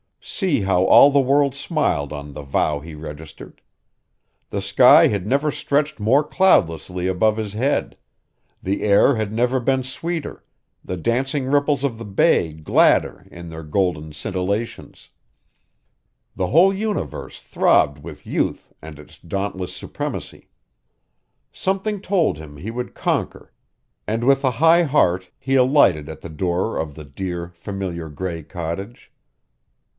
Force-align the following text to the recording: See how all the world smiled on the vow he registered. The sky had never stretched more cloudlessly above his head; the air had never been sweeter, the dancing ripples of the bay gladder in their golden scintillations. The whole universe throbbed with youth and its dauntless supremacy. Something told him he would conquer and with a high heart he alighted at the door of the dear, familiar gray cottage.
See 0.23 0.61
how 0.61 0.85
all 0.85 1.11
the 1.11 1.19
world 1.19 1.53
smiled 1.53 2.11
on 2.13 2.33
the 2.33 2.43
vow 2.43 2.79
he 2.79 2.93
registered. 2.95 3.61
The 4.49 4.61
sky 4.61 5.07
had 5.07 5.27
never 5.27 5.51
stretched 5.51 5.99
more 5.99 6.23
cloudlessly 6.23 7.07
above 7.07 7.37
his 7.37 7.53
head; 7.53 7.97
the 8.61 8.81
air 8.83 9.15
had 9.15 9.31
never 9.31 9.59
been 9.59 9.81
sweeter, 9.83 10.43
the 10.83 10.97
dancing 10.97 11.45
ripples 11.47 11.83
of 11.83 11.99
the 11.99 12.05
bay 12.05 12.53
gladder 12.53 13.27
in 13.31 13.49
their 13.49 13.63
golden 13.63 14.11
scintillations. 14.11 15.09
The 16.35 16.47
whole 16.47 16.73
universe 16.73 17.39
throbbed 17.39 17.99
with 18.03 18.25
youth 18.25 18.73
and 18.81 18.97
its 18.97 19.19
dauntless 19.19 19.75
supremacy. 19.75 20.49
Something 21.51 21.99
told 21.99 22.37
him 22.37 22.57
he 22.57 22.71
would 22.71 22.95
conquer 22.95 23.51
and 24.07 24.23
with 24.23 24.43
a 24.43 24.51
high 24.51 24.83
heart 24.83 25.29
he 25.39 25.55
alighted 25.55 26.09
at 26.09 26.21
the 26.21 26.29
door 26.29 26.77
of 26.77 26.95
the 26.95 27.05
dear, 27.05 27.49
familiar 27.49 28.09
gray 28.09 28.41
cottage. 28.41 29.11